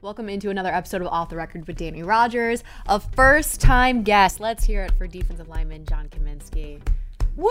[0.00, 4.38] Welcome into another episode of Off the Record with Dannie Rogers, a first time guest.
[4.38, 6.80] Let's hear it for defensive lineman John Cominsky.
[7.36, 7.50] Woo!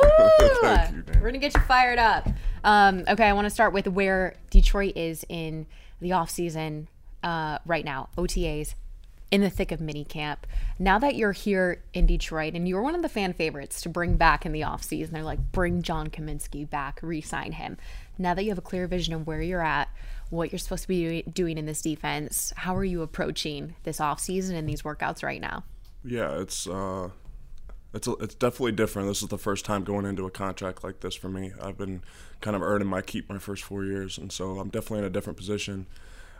[0.61, 2.29] Thank you, We're gonna get you fired up.
[2.63, 5.65] Um, okay, I want to start with where Detroit is in
[5.99, 6.87] the off season
[7.21, 8.07] uh, right now.
[8.17, 8.75] OTAs
[9.29, 10.47] in the thick of mini camp.
[10.79, 14.15] Now that you're here in Detroit and you're one of the fan favorites to bring
[14.15, 17.75] back in the off season, they're like, bring John Cominsky back, re-sign him.
[18.17, 19.89] Now that you have a clear vision of where you're at,
[20.29, 24.19] what you're supposed to be doing in this defense, how are you approaching this off
[24.19, 25.63] season and these workouts right now?
[26.03, 27.09] Yeah, it's uh,
[27.93, 29.07] it's a, it's definitely different.
[29.07, 31.51] This is the first time going into a contract like this for me.
[31.61, 32.01] I've been
[32.41, 35.09] kind of earning my keep my first four years, and so I'm definitely in a
[35.09, 35.87] different position,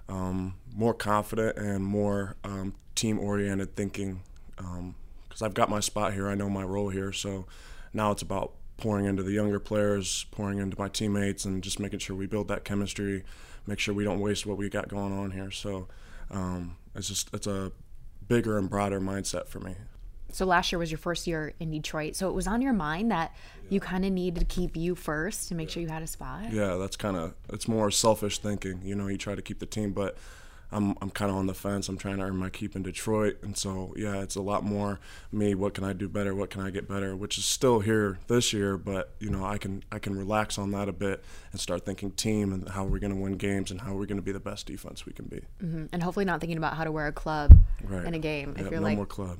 [0.08, 4.22] um, more confident and more um, team oriented thinking.
[4.56, 7.12] Because I've got my spot here, I know my role here.
[7.12, 7.46] So
[7.94, 12.00] now it's about pouring into the younger players, pouring into my teammates, and just making
[12.00, 13.24] sure we build that chemistry,
[13.66, 15.52] make sure we don't waste what we got going on here.
[15.52, 15.88] So
[16.32, 17.72] um, it's just it's a
[18.28, 19.76] bigger and broader mindset for me.
[20.32, 22.16] So last year was your first year in Detroit.
[22.16, 23.34] So it was on your mind that
[23.70, 26.52] you kind of needed to keep you first to make sure you had a spot.
[26.52, 28.82] Yeah, that's kind of it's more selfish thinking.
[28.84, 30.18] You know, you try to keep the team, but
[30.72, 31.88] I'm I'm kind of on the fence.
[31.88, 35.00] I'm trying to earn my keep in Detroit, and so yeah, it's a lot more
[35.32, 35.56] me.
[35.56, 36.36] What can I do better?
[36.36, 37.16] What can I get better?
[37.16, 40.72] Which is still here this year, but you know, I can I can relax on
[40.72, 43.80] that a bit and start thinking team and how we're going to win games and
[43.82, 45.42] how we're going to be the best defense we can be.
[45.64, 45.90] Mhm.
[45.94, 48.06] And hopefully not thinking about how to wear a club Right.
[48.06, 48.54] in a game.
[48.58, 49.38] Yeah, if you're no like, more club.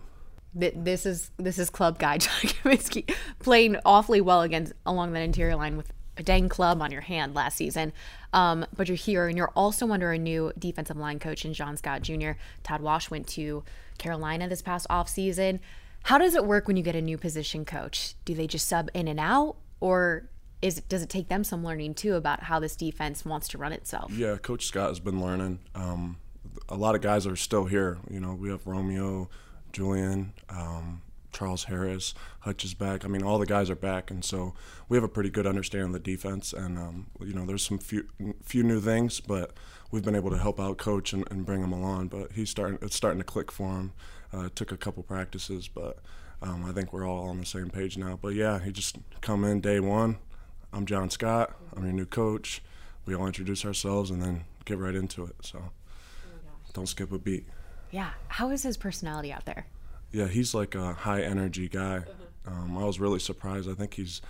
[0.58, 5.22] th- this is this is club guy John Cominsky playing awfully well against along that
[5.24, 7.94] interior line with a dang club on your hand last season.
[8.34, 11.78] Um, but you're here and you're also under a new defensive line coach in John
[11.78, 12.32] Scott Jr.
[12.64, 13.64] Todd Wash went to
[13.98, 15.60] Carolina this past offseason.
[16.04, 18.16] How does it work when you get a new position coach?
[18.26, 20.30] Do they just sub in and out or
[20.62, 23.72] is does it take them some learning too about how this defense wants to run
[23.72, 24.12] itself?
[24.12, 25.60] Yeah, Coach Scott has been learning.
[25.76, 26.18] Um,
[26.70, 27.98] a lot of guys are still here.
[28.10, 29.30] You know, we have Romeo,
[29.72, 31.02] Julian, um,
[31.38, 33.06] Charles Harris, Hutch is back.
[33.06, 34.56] I mean, all the guys are back, and so
[34.90, 36.52] we have a pretty good understanding of the defense.
[36.52, 38.08] And um, you know, there's some few
[38.42, 39.52] few new things, but
[39.92, 42.08] we've been able to help out Coach and, and bring him along.
[42.08, 42.80] But he's starting.
[42.82, 43.94] It's starting to click for him.
[44.34, 46.00] Uh, it took a couple practices, but
[46.42, 48.18] um, I think we're all on the same page now.
[48.20, 50.18] But yeah, he just come in day one.
[50.74, 51.56] I'm John Scott.
[51.76, 52.64] I'm your new coach.
[53.06, 55.36] We all introduce ourselves and then get right into it.
[55.44, 55.70] So
[56.74, 57.46] don't skip a beat.
[57.92, 58.10] Yeah.
[58.28, 59.68] How is his personality out there?
[60.12, 62.04] Yeah, he's like a high energy guy.
[62.46, 63.70] Um, I was really surprised.
[63.70, 64.22] I think he's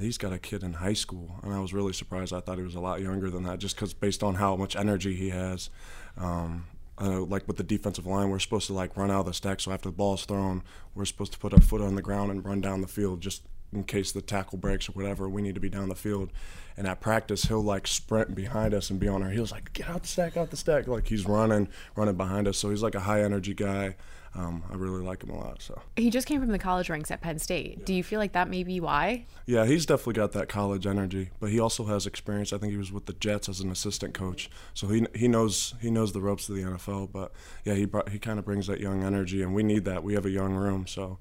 [0.00, 2.32] he's got a kid in high school, and I was really surprised.
[2.32, 4.76] I thought he was a lot younger than that, just because based on how much
[4.76, 5.70] energy he has.
[6.16, 6.66] Um,
[6.98, 9.60] like with the defensive line, we're supposed to like run out of the stack.
[9.60, 10.62] So after the ball's thrown,
[10.94, 13.42] we're supposed to put our foot on the ground and run down the field, just
[13.72, 15.28] in case the tackle breaks or whatever.
[15.28, 16.30] We need to be down the field.
[16.76, 19.88] And at practice, he'll like sprint behind us and be on our heels, like get
[19.88, 20.86] out the stack, out the stack.
[20.86, 22.58] Like he's running, running behind us.
[22.58, 23.96] So he's like a high energy guy.
[24.36, 25.62] Um, I really like him a lot.
[25.62, 25.80] So.
[25.96, 27.86] He just came from the college ranks at Penn State.
[27.86, 29.26] Do you feel like that may be why?
[29.46, 32.52] Yeah, he's definitely got that college energy, but he also has experience.
[32.52, 35.74] I think he was with the Jets as an assistant coach, so he he knows
[35.80, 37.12] he knows the ropes of the NFL.
[37.12, 37.32] But
[37.64, 40.02] yeah, he brought, he kind of brings that young energy, and we need that.
[40.02, 41.18] We have a young room, so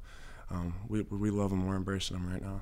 [0.50, 1.68] um, we we love him.
[1.68, 2.62] We're embracing him right now.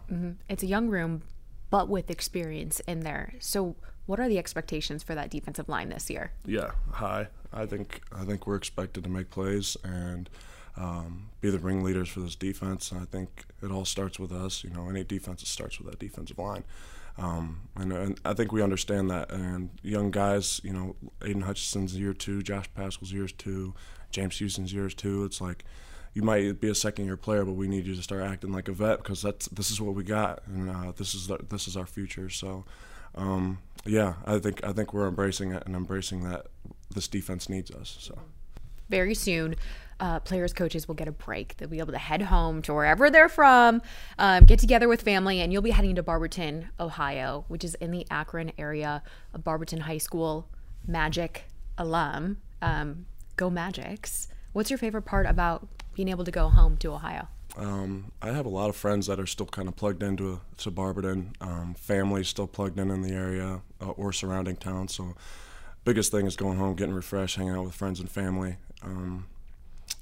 [0.50, 1.23] It's a young room,
[1.69, 3.35] but with experience in there.
[3.40, 3.75] So,
[4.06, 6.31] what are the expectations for that defensive line this year?
[6.45, 7.28] Yeah, high.
[7.53, 10.29] I think I think we're expected to make plays and
[10.78, 12.91] um, be the ringleaders for this defense.
[12.91, 14.63] And I think it all starts with us.
[14.63, 16.63] You know, any defense starts with that defensive line.
[17.17, 19.31] Um, and, and I think we understand that.
[19.31, 23.73] And young guys, you know, Aidan Hutchinson's year two, Josh Paschal's years two,
[24.11, 25.25] James Houston's years two.
[25.25, 25.66] It's like
[26.13, 28.67] you might be a second year player, but we need you to start acting like
[28.67, 31.67] a vet because that's this is what we got, and uh, this is the, this
[31.67, 32.29] is our future.
[32.29, 32.66] So,
[33.16, 36.47] um, yeah, I think I think we're embracing it and embracing that
[36.94, 37.97] this defense needs us.
[38.00, 38.18] So.
[38.90, 39.56] Very soon,
[40.00, 41.57] uh, players, coaches will get a break.
[41.57, 43.81] They'll be able to head home to wherever they're from,
[44.18, 47.91] um, get together with family, and you'll be heading to Barberton, Ohio, which is in
[47.91, 49.03] the Akron area
[49.34, 50.50] of Barberton High School.
[50.85, 51.46] Magic
[51.78, 52.38] alum.
[52.62, 53.06] Um,
[53.38, 54.28] go Magics.
[54.53, 57.28] What's your favorite part about being able to go home to Ohio?
[57.58, 60.72] Um, I have a lot of friends that are still kind of plugged into to
[60.72, 61.34] Barberton.
[61.41, 64.96] Um, families still plugged in in the area uh, or surrounding towns.
[64.96, 65.16] So,
[65.83, 69.28] biggest thing is going home, getting refreshed, hanging out with friends and family, um,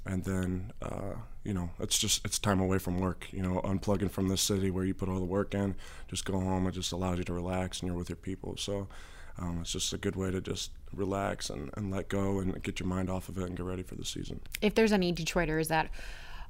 [0.06, 3.28] and then uh, you know it's just it's time away from work.
[3.32, 5.76] You know, unplugging from this city where you put all the work in.
[6.08, 6.68] Just go home.
[6.68, 8.56] It just allows you to relax and you're with your people.
[8.58, 8.88] So.
[9.42, 12.82] Um, it's just a good way to just relax and, and let go and get
[12.82, 14.42] your mind off of it and get ready for the season.
[14.62, 15.90] if there's any Detroiters that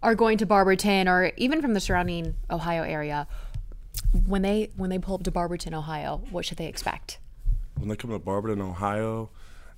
[0.01, 3.27] are going to Barberton or even from the surrounding Ohio area,
[4.25, 7.19] when they when they pull up to Barberton, Ohio, what should they expect?
[7.79, 9.29] When they come to Barberton, Ohio,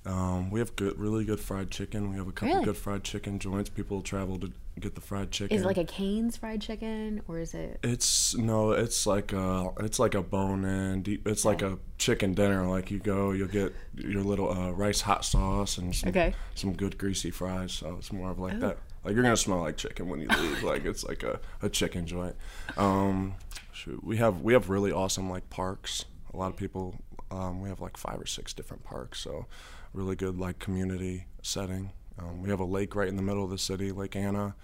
[0.04, 2.10] Um, we have good, really good fried chicken.
[2.10, 2.64] We have a couple Really?
[2.64, 3.70] good fried chicken joints.
[3.70, 4.50] People travel to
[4.80, 5.56] get the fried chicken.
[5.56, 7.78] Is it like a Cane's fried chicken or is it?
[7.84, 11.02] It's no, it's like a, it's like a bone in.
[11.02, 12.66] Deep, it's like a chicken dinner.
[12.66, 16.34] Like you go, you'll get your little uh, rice hot sauce and some, Okay.
[16.56, 17.70] some good greasy fries.
[17.70, 18.78] So it's more of like that.
[19.04, 20.62] Like you're gonna smell like chicken when you leave.
[20.72, 22.34] like it's like a, a chicken joint.
[22.76, 23.34] Um,
[23.72, 26.06] shoot, we have we have really awesome like parks.
[26.34, 26.96] A lot of people.
[27.32, 29.20] Um, we have like five or six different parks.
[29.20, 29.46] So
[29.94, 31.92] really good like community setting.
[32.18, 34.54] Um, we have a lake right in the middle of the city, Lake Anna.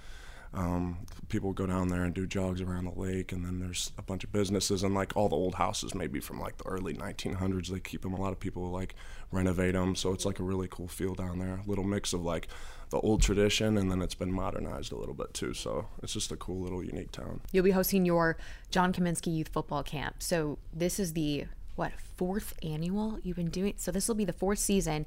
[0.54, 4.02] Um, people go down there and do jogs around the lake, and then there's a
[4.02, 7.68] bunch of businesses and like all the old houses, maybe from like the early 1900s.
[7.68, 8.14] They keep them.
[8.14, 8.94] A lot of people like
[9.30, 11.60] renovate them, so it's like a really cool feel down there.
[11.64, 12.48] A little mix of like
[12.90, 15.52] the old tradition, and then it's been modernized a little bit too.
[15.52, 17.40] So it's just a cool little unique town.
[17.52, 18.38] You'll be hosting your
[18.70, 20.16] John Cominsky Youth Football Camp.
[20.22, 21.44] So this is the
[21.78, 23.74] what fourth annual you've been doing.
[23.76, 25.06] So this will be the fourth season.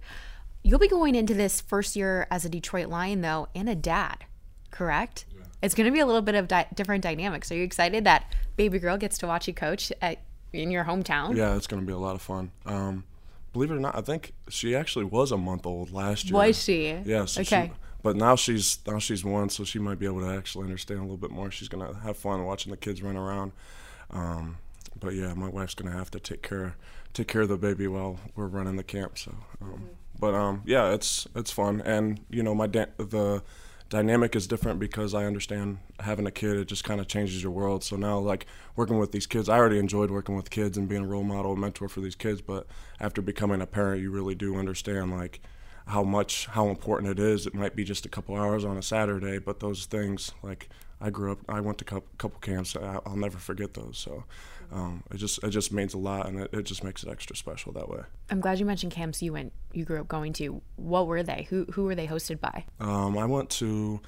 [0.63, 4.25] You'll be going into this first year as a Detroit Lion though, and a dad,
[4.71, 5.25] correct?
[5.61, 7.51] It's going to be a little bit of di- different dynamics.
[7.51, 10.19] Are you excited that baby girl gets to watch you coach at,
[10.53, 11.35] in your hometown?
[11.35, 12.51] Yeah, it's gonna be a lot of fun.
[12.65, 13.03] Um,
[13.53, 16.33] believe it or not, I think she actually was a month old last year.
[16.33, 16.91] Was she?
[17.05, 17.25] Yeah.
[17.25, 17.71] So Okay.
[17.73, 20.99] She, but now she's now she's one, so she might be able to actually understand
[20.99, 21.51] a little bit more.
[21.51, 23.51] She's gonna have fun watching the kids run around.
[24.09, 24.57] Um,
[25.01, 26.75] but yeah, my wife's gonna have to take care
[27.13, 29.17] take care of the baby while we're running the camp.
[29.17, 29.89] So, um,
[30.19, 33.43] but um, yeah, it's it's fun, and you know, my da- the
[33.89, 36.55] dynamic is different because I understand having a kid.
[36.55, 37.83] It just kind of changes your world.
[37.83, 38.45] So now, like
[38.75, 41.51] working with these kids, I already enjoyed working with kids and being a role model,
[41.51, 42.41] and mentor for these kids.
[42.41, 42.67] But
[42.99, 45.41] after becoming a parent, you really do understand like
[45.87, 47.45] how much how important it is.
[47.45, 50.69] It might be just a couple hours on a Saturday, but those things like
[51.01, 52.75] I grew up, I went to a couple, camps.
[52.75, 53.97] I'll never forget those.
[53.97, 54.23] So
[54.71, 57.35] um, it just it just means a lot, and it, it just makes it extra
[57.35, 58.01] special that way.
[58.29, 60.61] I'm glad you mentioned camps you went you grew up going to.
[60.77, 61.47] What were they?
[61.49, 62.65] Who who were they hosted by?
[62.79, 63.99] Um, I went to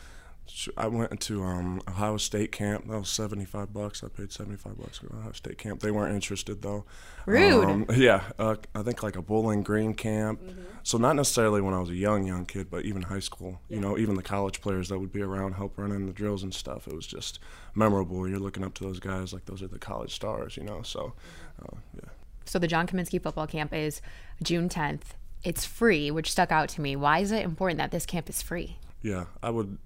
[0.78, 2.88] I went to um, Ohio State camp.
[2.88, 4.04] That was seventy five bucks.
[4.04, 5.80] I paid seventy five bucks for Ohio State camp.
[5.82, 6.86] They weren't interested though.
[7.26, 7.64] Rude.
[7.64, 10.42] Um, yeah, uh, I think like a Bowling Green camp.
[10.84, 13.62] So not necessarily when I was a young young kid, but even high school.
[13.70, 16.54] You know, even the college players that would be around help running the drills and
[16.54, 16.88] stuff.
[16.88, 17.40] It was just
[17.74, 18.28] memorable.
[18.28, 20.58] You're looking up to those guys like those are the college stars.
[20.58, 21.14] You know, so
[21.62, 22.10] uh, yeah.
[22.46, 24.02] So the John Cominsky football camp is
[24.44, 25.16] June 10th.
[25.44, 26.98] It's free, which stuck out to me.
[26.98, 28.78] Why is it important that this camp is free?
[29.04, 29.78] yeah, I would.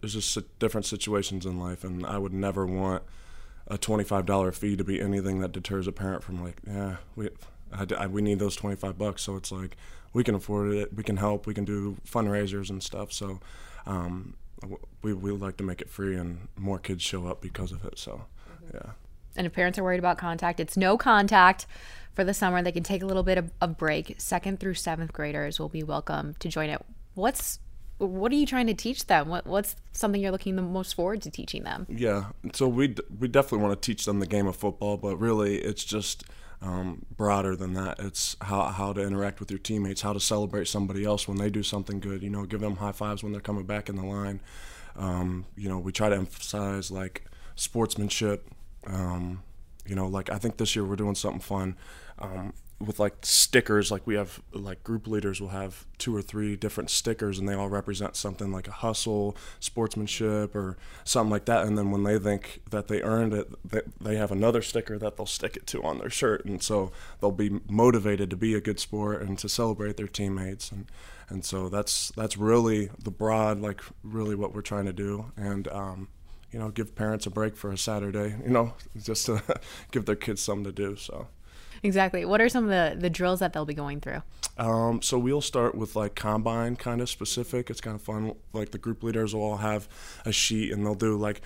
[0.00, 3.02] There's just different situations in life, and I would never want
[3.68, 7.30] a twenty-five dollar fee to be anything that deters a parent from like, yeah, we,
[7.72, 9.22] I, I- we need those twenty-five bucks.
[9.22, 9.76] So it's like
[10.12, 13.12] we can afford it, we can help, we can do fundraisers and stuff.
[13.12, 13.40] So
[13.86, 14.34] um,
[15.02, 17.98] we we like to make it free, and more kids show up because of it.
[17.98, 18.26] So
[18.72, 18.90] yeah.
[19.36, 21.66] And if parents are worried about contact, it's no contact
[22.14, 22.62] for the summer.
[22.62, 24.14] They can take a little bit of a break.
[24.18, 26.80] Second through seventh graders will be welcome to join it.
[27.14, 27.58] What's
[27.98, 29.28] what are you trying to teach them?
[29.28, 31.86] What what's something you're looking the most forward to teaching them?
[31.88, 35.16] Yeah, so we d- we definitely want to teach them the game of football, but
[35.16, 36.24] really it's just
[36.60, 37.98] um, broader than that.
[37.98, 41.50] It's how how to interact with your teammates, how to celebrate somebody else when they
[41.50, 42.22] do something good.
[42.22, 44.40] You know, give them high fives when they're coming back in the line.
[44.96, 48.48] Um, you know, we try to emphasize like sportsmanship.
[48.86, 49.42] Um,
[49.86, 51.76] you know, like I think this year we're doing something fun.
[52.78, 56.90] With like stickers like we have like group leaders will have two or three different
[56.90, 61.66] stickers and they all represent something like a hustle sportsmanship or something like that.
[61.66, 63.48] And then when they think that they earned it
[64.00, 66.44] they have another sticker that they'll stick it to on their shirt.
[66.44, 70.70] And so they'll be motivated to be a good sport and to celebrate their teammates.
[70.70, 70.86] And
[71.28, 75.32] and so that's that's really the broad like really what we're trying to do.
[75.36, 76.08] And um
[76.52, 79.42] you know give parents a break for a saturday you know just to
[79.90, 80.96] give their kids something to do.
[80.96, 81.28] So
[81.82, 82.24] Exactly.
[82.24, 84.22] What are some of the, the drills that they'll be going through?
[84.58, 87.70] Um, so we'll start with like combine kind of specific.
[87.70, 88.34] It's kind of fun.
[88.52, 89.88] Like the group leaders will all have
[90.24, 91.42] a sheet and they'll do like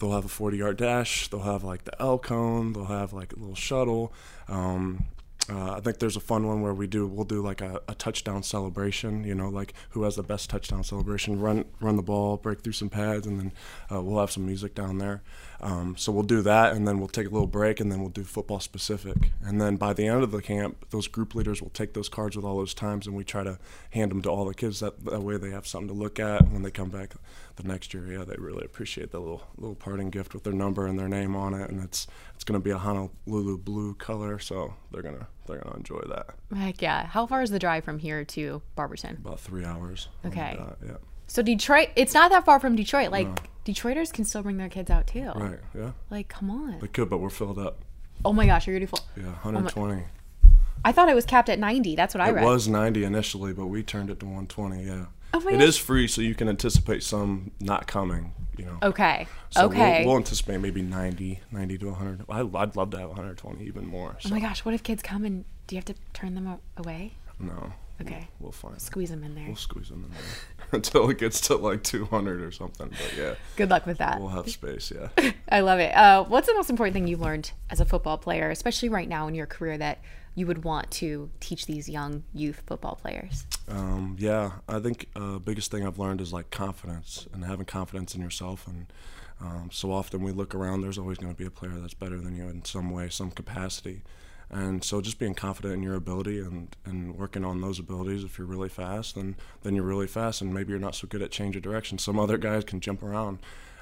[0.00, 1.28] they'll have a 40 yard dash.
[1.28, 2.72] They'll have like the L cone.
[2.72, 4.12] They'll have like a little shuttle.
[4.48, 5.04] Um,
[5.50, 7.94] uh, I think there's a fun one where we do we'll do like a, a
[7.94, 9.24] touchdown celebration.
[9.24, 11.38] You know, like who has the best touchdown celebration?
[11.38, 13.52] Run run the ball, break through some pads, and then
[13.92, 15.22] uh, we'll have some music down there.
[15.60, 18.08] Um, so we'll do that, and then we'll take a little break, and then we'll
[18.08, 19.16] do football specific.
[19.42, 22.36] And then by the end of the camp, those group leaders will take those cards
[22.36, 23.58] with all those times, and we try to
[23.90, 24.80] hand them to all the kids.
[24.80, 27.10] That that way they have something to look at when they come back
[27.56, 28.04] the next year.
[28.10, 31.36] Yeah, they really appreciate the little little parting gift with their number and their name
[31.36, 35.26] on it, and it's it's going to be a Honolulu blue color, so they're gonna
[35.46, 36.34] they're gonna enjoy that.
[36.56, 37.06] Heck yeah.
[37.06, 39.18] How far is the drive from here to Barberton?
[39.24, 40.08] About three hours.
[40.24, 40.54] Okay.
[40.56, 40.96] dot, yeah.
[41.26, 43.10] So Detroit, it's not that far from Detroit.
[43.10, 43.28] Like
[43.64, 45.30] Detroiters can still bring their kids out too.
[45.34, 45.58] Right.
[45.74, 45.92] Yeah.
[46.10, 46.78] Like, come on.
[46.80, 47.82] They could, but we're filled up.
[48.24, 49.00] Oh my gosh, you're beautiful.
[49.16, 49.24] Yeah.
[49.42, 50.04] 120.
[50.84, 51.96] I thought it was capped at 90.
[51.96, 52.44] That's what I read.
[52.44, 54.84] It was 90 initially, but we turned it to 120.
[54.84, 55.06] Yeah.
[55.34, 58.32] Oh It is free, so you can anticipate some not coming.
[58.56, 58.78] You know.
[58.84, 59.26] Okay.
[59.50, 60.00] So okay.
[60.04, 62.24] We'll, we'll anticipate maybe 90, 90 to 100.
[62.28, 64.16] I, I'd love to have 120 even more.
[64.20, 66.58] So oh my gosh, what if kids come and do you have to turn them
[66.76, 67.14] away?
[67.38, 67.72] no.
[68.00, 68.26] Okay.
[68.40, 68.80] We'll find.
[68.82, 69.46] Squeeze them in there.
[69.46, 70.20] We'll squeeze them in there
[70.72, 72.88] until it gets to like 200 or something.
[72.88, 74.18] But yeah, Good luck with that.
[74.18, 74.92] we'll have space.
[74.94, 75.30] Yeah.
[75.48, 75.94] I love it.
[75.94, 79.28] Uh, what's the most important thing you've learned as a football player, especially right now
[79.28, 80.00] in your career, that
[80.34, 83.46] you would want to teach these young youth football players?
[83.68, 88.14] Um, yeah, I think uh, biggest thing I've learned is like confidence and having confidence
[88.14, 88.66] in yourself.
[88.66, 88.86] And
[89.40, 92.18] um, so often we look around, there's always going to be a player that's better
[92.18, 94.02] than you in some way, some capacity.
[94.50, 98.22] And so just being confident in your ability and, and working on those abilities.
[98.22, 101.22] If you're really fast, then then you're really fast, and maybe you're not so good
[101.22, 101.98] at change of direction.
[101.98, 103.38] Some other guys can jump around.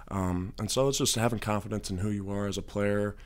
[0.09, 3.17] Um, and so it's just having confidence in who you are as a player,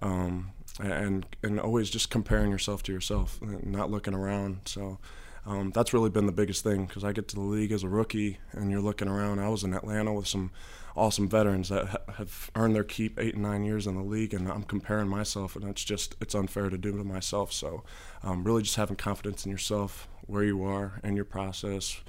[0.00, 4.60] um, and and always just comparing yourself to yourself, not looking around.
[4.64, 4.98] So
[5.46, 7.88] um, that's really been the biggest thing because I get to the league as a
[7.88, 9.38] rookie, and you're looking around.
[9.38, 10.50] I was in Atlanta with some
[10.96, 14.34] awesome veterans that ha- have earned their keep eight and nine years in the league,
[14.34, 17.52] and I'm comparing myself, and it's just it's unfair to do to myself.
[17.52, 17.84] So
[18.24, 22.00] um, really, just having confidence in yourself, where you are, and your process,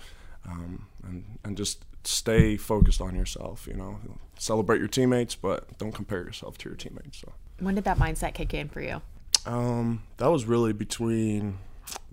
[0.47, 3.67] um, and and just stay focused on yourself.
[3.67, 3.99] You know,
[4.39, 7.19] celebrate your teammates, but don't compare yourself to your teammates.
[7.19, 7.33] So.
[7.59, 9.01] When did that mindset kick in for you?
[9.45, 11.59] Um, that was really between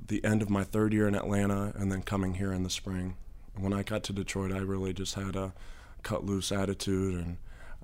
[0.07, 3.17] the end of my third year in Atlanta and then coming here in the spring.
[3.57, 5.55] When I got to Detroit, I really just had a
[6.03, 7.37] cut loose attitude and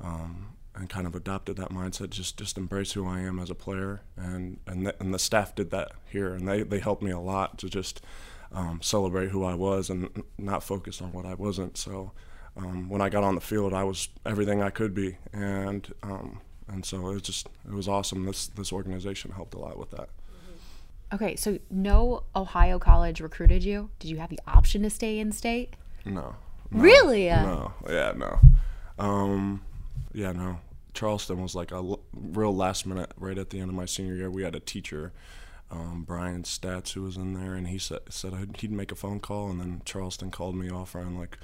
[0.02, 2.10] um, and kind of adopted that mindset.
[2.10, 5.54] Just just embrace who I am as a player, and and the, and the staff
[5.54, 8.04] did that here, and they they helped me a lot to just
[8.52, 11.76] um, celebrate who I was and not focus on what I wasn't.
[11.76, 12.12] So.
[12.56, 16.40] Um, when I got on the field, I was everything I could be, and um,
[16.66, 18.24] and so it was just it was awesome.
[18.24, 20.08] This this organization helped a lot with that.
[21.12, 23.90] Okay, so no Ohio college recruited you.
[23.98, 25.74] Did you have the option to stay in state?
[26.04, 26.34] No,
[26.70, 27.26] no Really?
[27.28, 28.38] no, yeah, no,
[28.98, 29.62] um,
[30.14, 30.60] yeah, no.
[30.94, 33.12] Charleston was like a l- real last minute.
[33.16, 35.12] Right at the end of my senior year, we had a teacher,
[35.70, 39.20] um, Brian Stats, who was in there, and he said said he'd make a phone
[39.20, 41.38] call, and then Charleston called me offering like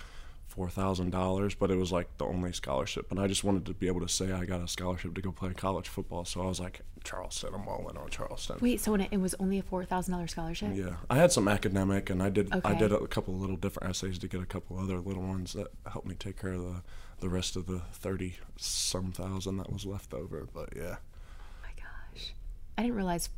[0.47, 3.75] four thousand dollars, but it was like the only scholarship, and I just wanted to
[3.75, 6.25] be able to say I got a scholarship to go play college football.
[6.25, 8.57] So I was like, Charleston, I'm all in on Charleston.
[8.61, 10.71] Wait, so it, it was only a four thousand dollars scholarship?
[10.75, 12.69] Yeah, I had some academic, and I did okay.
[12.69, 15.53] I did a couple of little different essays to get a couple other little ones
[15.53, 16.83] that helped me take care of the
[17.21, 20.47] the rest of the thirty some thousand that was left over.
[20.53, 22.35] But yeah, Oh my gosh,
[22.79, 23.31] I didn't realize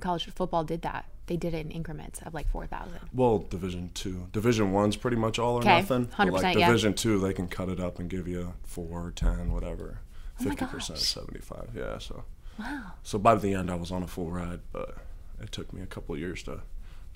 [0.00, 1.06] college football did that.
[1.26, 2.98] They did it in increments of like four thousand.
[3.12, 6.06] well, Division two, Division one's pretty much all or 'Kay, nothing.
[6.06, 6.66] 100%, like yeah.
[6.66, 10.00] Division two, they can cut it up and give you four, ten, whatever,
[10.40, 11.08] Oh fifty percent, gosh.
[11.08, 11.70] seventy five.
[11.76, 12.24] Yeah, so
[12.58, 12.82] Wow.
[13.02, 14.96] so by the end, I was on a full ride, but
[15.40, 16.60] it took me a couple of years to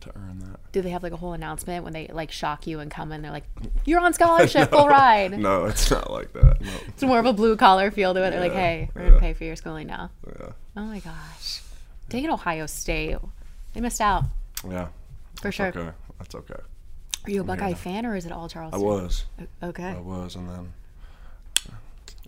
[0.01, 0.61] to earn that.
[0.73, 3.23] Do they have like a whole announcement when they like shock you and come in?
[3.23, 3.47] They're like,
[3.85, 6.61] "You're on scholarship, full ride." No, it's not like that.
[6.61, 6.71] No.
[6.89, 8.31] It's more of a blue collar feel to it.
[8.31, 11.63] They're like, "Hey, we're gonna pay for your schooling now." Yeah, Oh my gosh,
[12.09, 13.17] dang it, Ohio State,
[13.73, 14.25] they missed out
[14.65, 14.87] yeah.
[15.37, 15.67] for That's sure.
[15.67, 15.91] okay.
[16.19, 16.55] That's okay.
[17.25, 18.81] Are you a I'm Buckeye fan or is it all Charleston?
[18.81, 19.27] I was.
[19.63, 20.73] Okay, I was, and then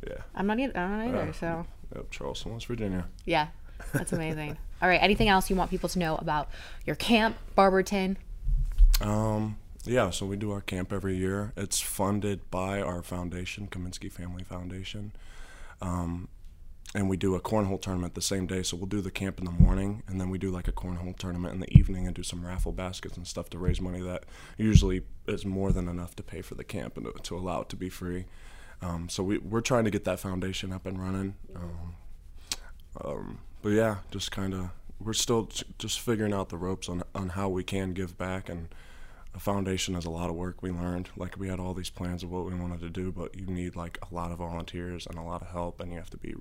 [0.07, 0.79] yeah, I'm not either.
[0.79, 1.27] I'm not either.
[1.27, 1.33] Yeah.
[1.33, 3.07] So yep, Charleston, West Virginia.
[3.25, 3.49] yeah,
[3.93, 4.57] that's amazing.
[4.83, 6.49] all right, anything else you want people to know about
[6.85, 8.19] your camp, Barberton?
[9.01, 11.53] Um, yeah, so we do our camp every year.
[11.57, 15.13] It's funded by our foundation, Cominsky Family Foundation.
[15.81, 16.29] Um,
[16.95, 18.63] and we do a cornhole tournament the same day.
[18.63, 21.17] So we'll do the camp in the morning, and then we do like a cornhole
[21.17, 24.25] tournament in the evening and do some raffle baskets and stuff to raise money that
[24.57, 27.69] usually is more than enough to pay for the camp and to, to allow it
[27.69, 28.25] to be free.
[28.81, 31.35] Um, so we, we're trying to get that foundation up and running.
[31.55, 31.95] Um,
[33.05, 37.31] um, but yeah, just kind of we're still just figuring out the ropes on on
[37.31, 38.69] how we can give back and
[39.35, 41.09] a foundation is a lot of work we learned.
[41.17, 43.77] Like we had all these plans of what we wanted to do but you need
[43.77, 46.35] like a lot of volunteers and a lot of help and you have to be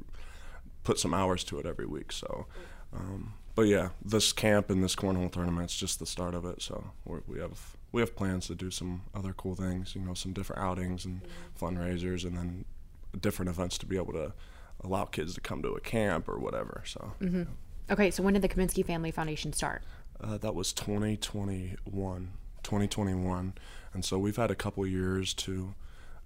[0.83, 2.45] put some hours to it every week so
[2.93, 6.91] um, but yeah this camp and this cornhole tournament's just the start of it so
[7.03, 10.31] we're, we have we have plans to do some other cool things you know some
[10.31, 11.21] different outings and
[11.59, 12.63] fundraisers and then
[13.19, 14.31] different events to be able to
[14.81, 17.13] allow kids to come to a camp or whatever so.
[17.89, 19.81] Okay, so when did the Cominsky Family Foundation start?
[20.21, 22.31] uh, that was 2021,
[22.67, 23.53] 2021,
[23.93, 25.73] and so we've had a couple years to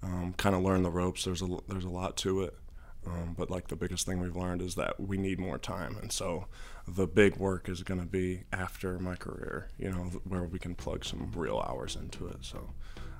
[0.01, 1.23] um, kind of learn the ropes.
[1.23, 2.57] There's a there's a lot to it,
[3.05, 6.11] um, but like the biggest thing we've learned is that we need more time, and
[6.11, 6.47] so
[6.87, 9.67] the big work is going to be after my career.
[9.77, 12.37] You know, where we can plug some real hours into it.
[12.41, 12.71] So,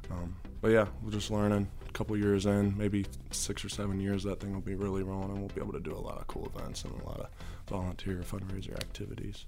[0.09, 1.69] um, but yeah, we're just learning.
[1.87, 5.29] A couple years in, maybe six or seven years, that thing will be really rolling,
[5.29, 7.27] and we'll be able to do a lot of cool events and a lot of
[7.67, 9.45] volunteer fundraiser activities.